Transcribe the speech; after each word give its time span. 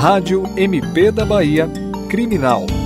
Rádio 0.00 0.44
MP 0.56 1.12
da 1.12 1.26
Bahia 1.26 1.68
Criminal. 2.08 2.79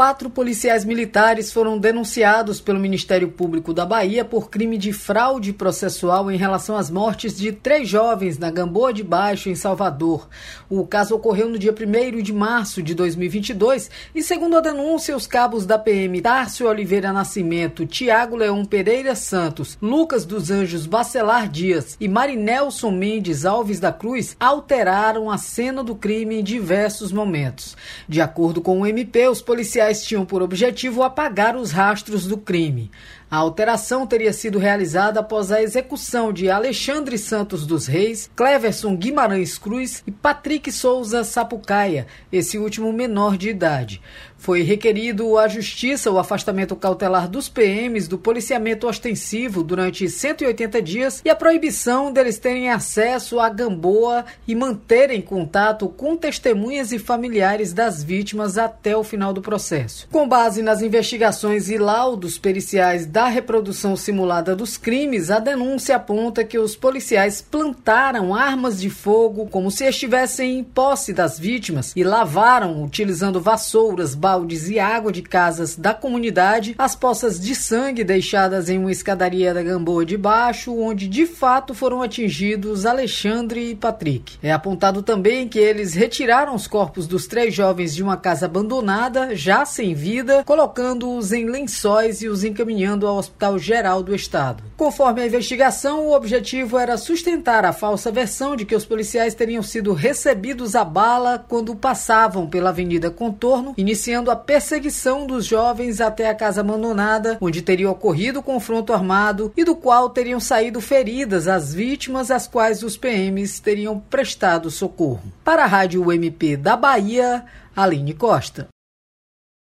Quatro 0.00 0.30
policiais 0.30 0.82
militares 0.82 1.52
foram 1.52 1.76
denunciados 1.76 2.58
pelo 2.58 2.80
Ministério 2.80 3.28
Público 3.28 3.74
da 3.74 3.84
Bahia 3.84 4.24
por 4.24 4.48
crime 4.48 4.78
de 4.78 4.94
fraude 4.94 5.52
processual 5.52 6.30
em 6.30 6.38
relação 6.38 6.74
às 6.74 6.88
mortes 6.88 7.36
de 7.36 7.52
três 7.52 7.86
jovens 7.86 8.38
na 8.38 8.50
Gamboa 8.50 8.94
de 8.94 9.04
Baixo, 9.04 9.50
em 9.50 9.54
Salvador. 9.54 10.26
O 10.70 10.86
caso 10.86 11.14
ocorreu 11.14 11.50
no 11.50 11.58
dia 11.58 11.74
1 11.74 12.22
de 12.22 12.32
março 12.32 12.82
de 12.82 12.94
2022 12.94 13.90
e, 14.14 14.22
segundo 14.22 14.56
a 14.56 14.62
denúncia, 14.62 15.14
os 15.14 15.26
cabos 15.26 15.66
da 15.66 15.78
PM 15.78 16.22
Tárcio 16.22 16.66
Oliveira 16.66 17.12
Nascimento, 17.12 17.84
Tiago 17.84 18.36
Leão 18.36 18.64
Pereira 18.64 19.14
Santos, 19.14 19.76
Lucas 19.82 20.24
dos 20.24 20.50
Anjos 20.50 20.86
Bacelar 20.86 21.46
Dias 21.46 21.98
e 22.00 22.08
Marinelson 22.08 22.90
Mendes 22.90 23.44
Alves 23.44 23.78
da 23.78 23.92
Cruz 23.92 24.34
alteraram 24.40 25.30
a 25.30 25.36
cena 25.36 25.84
do 25.84 25.94
crime 25.94 26.40
em 26.40 26.42
diversos 26.42 27.12
momentos. 27.12 27.76
De 28.08 28.22
acordo 28.22 28.62
com 28.62 28.80
o 28.80 28.86
MP, 28.86 29.28
os 29.28 29.42
policiais 29.42 29.89
policiais 29.90 30.06
tinham 30.06 30.24
por 30.24 30.42
objetivo 30.42 31.02
apagar 31.02 31.56
os 31.56 31.72
rastros 31.72 32.26
do 32.26 32.38
crime. 32.38 32.90
A 33.30 33.36
alteração 33.36 34.08
teria 34.08 34.32
sido 34.32 34.58
realizada 34.58 35.20
após 35.20 35.52
a 35.52 35.62
execução 35.62 36.32
de 36.32 36.50
Alexandre 36.50 37.16
Santos 37.16 37.64
dos 37.64 37.86
Reis, 37.86 38.28
Cleverson 38.34 38.96
Guimarães 38.96 39.56
Cruz 39.56 40.02
e 40.04 40.10
Patrick 40.10 40.72
Souza 40.72 41.22
Sapucaia, 41.22 42.08
esse 42.32 42.58
último 42.58 42.92
menor 42.92 43.36
de 43.36 43.48
idade. 43.48 44.02
Foi 44.36 44.62
requerido 44.62 45.38
à 45.38 45.46
Justiça 45.46 46.10
o 46.10 46.18
afastamento 46.18 46.74
cautelar 46.74 47.28
dos 47.28 47.48
PMs 47.48 48.08
do 48.08 48.18
policiamento 48.18 48.88
ostensivo 48.88 49.62
durante 49.62 50.08
180 50.08 50.82
dias 50.82 51.22
e 51.24 51.30
a 51.30 51.36
proibição 51.36 52.10
deles 52.10 52.38
terem 52.38 52.70
acesso 52.70 53.38
à 53.38 53.48
Gamboa 53.50 54.24
e 54.48 54.56
manterem 54.56 55.20
contato 55.20 55.88
com 55.88 56.16
testemunhas 56.16 56.90
e 56.90 56.98
familiares 56.98 57.72
das 57.72 58.02
vítimas 58.02 58.58
até 58.58 58.96
o 58.96 59.04
final 59.04 59.32
do 59.32 59.42
processo. 59.42 60.08
Com 60.10 60.26
base 60.26 60.62
nas 60.62 60.80
investigações 60.80 61.68
e 61.68 61.76
laudos 61.76 62.38
periciais 62.38 63.04
da 63.04 63.19
da 63.20 63.28
reprodução 63.28 63.96
simulada 63.96 64.56
dos 64.56 64.78
crimes, 64.78 65.30
a 65.30 65.38
denúncia 65.38 65.94
aponta 65.94 66.42
que 66.42 66.58
os 66.58 66.74
policiais 66.74 67.42
plantaram 67.42 68.34
armas 68.34 68.80
de 68.80 68.88
fogo 68.88 69.46
como 69.46 69.70
se 69.70 69.84
estivessem 69.84 70.58
em 70.58 70.64
posse 70.64 71.12
das 71.12 71.38
vítimas 71.38 71.92
e 71.94 72.02
lavaram, 72.02 72.82
utilizando 72.82 73.38
vassouras, 73.38 74.14
baldes 74.14 74.70
e 74.70 74.78
água 74.78 75.12
de 75.12 75.20
casas 75.20 75.76
da 75.76 75.92
comunidade, 75.92 76.74
as 76.78 76.96
poças 76.96 77.38
de 77.38 77.54
sangue 77.54 78.02
deixadas 78.02 78.70
em 78.70 78.78
uma 78.78 78.90
escadaria 78.90 79.52
da 79.52 79.62
Gamboa 79.62 80.06
de 80.06 80.16
Baixo, 80.16 80.74
onde 80.74 81.06
de 81.06 81.26
fato 81.26 81.74
foram 81.74 82.00
atingidos 82.00 82.86
Alexandre 82.86 83.72
e 83.72 83.74
Patrick. 83.74 84.38
É 84.42 84.50
apontado 84.50 85.02
também 85.02 85.46
que 85.46 85.58
eles 85.58 85.92
retiraram 85.92 86.54
os 86.54 86.66
corpos 86.66 87.06
dos 87.06 87.26
três 87.26 87.52
jovens 87.52 87.94
de 87.94 88.02
uma 88.02 88.16
casa 88.16 88.46
abandonada, 88.46 89.36
já 89.36 89.66
sem 89.66 89.92
vida, 89.92 90.42
colocando-os 90.42 91.32
em 91.32 91.44
lençóis 91.44 92.22
e 92.22 92.26
os 92.26 92.44
encaminhando 92.44 93.09
ao 93.10 93.18
Hospital 93.18 93.58
Geral 93.58 94.02
do 94.02 94.14
Estado. 94.14 94.62
Conforme 94.76 95.20
a 95.20 95.26
investigação, 95.26 96.06
o 96.06 96.14
objetivo 96.14 96.78
era 96.78 96.96
sustentar 96.96 97.64
a 97.64 97.72
falsa 97.72 98.10
versão 98.10 98.56
de 98.56 98.64
que 98.64 98.74
os 98.74 98.86
policiais 98.86 99.34
teriam 99.34 99.62
sido 99.62 99.92
recebidos 99.92 100.74
a 100.74 100.84
bala 100.84 101.44
quando 101.48 101.76
passavam 101.76 102.48
pela 102.48 102.70
Avenida 102.70 103.10
Contorno, 103.10 103.74
iniciando 103.76 104.30
a 104.30 104.36
perseguição 104.36 105.26
dos 105.26 105.44
jovens 105.44 106.00
até 106.00 106.30
a 106.30 106.34
casa 106.34 106.60
abandonada, 106.62 107.36
onde 107.40 107.62
teria 107.62 107.90
ocorrido 107.90 108.40
o 108.40 108.42
confronto 108.42 108.92
armado 108.92 109.52
e 109.56 109.64
do 109.64 109.76
qual 109.76 110.08
teriam 110.08 110.40
saído 110.40 110.80
feridas 110.80 111.46
as 111.46 111.74
vítimas 111.74 112.30
às 112.30 112.48
quais 112.48 112.82
os 112.82 112.96
PMs 112.96 113.60
teriam 113.60 113.98
prestado 113.98 114.70
socorro. 114.70 115.22
Para 115.44 115.64
a 115.64 115.66
Rádio 115.66 116.02
UMP 116.02 116.56
da 116.56 116.76
Bahia, 116.76 117.44
Aline 117.76 118.14
Costa. 118.14 118.68